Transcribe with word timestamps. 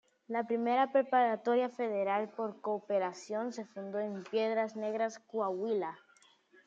La 0.35 0.43
primera 0.47 0.91
preparatoria 0.91 1.69
federal 1.69 2.29
por 2.31 2.59
cooperación 2.59 3.53
se 3.53 3.65
fundó 3.67 3.99
en 3.99 4.23
Piedras 4.23 4.75
Negras, 4.75 5.19
Coahuila. 5.19 5.95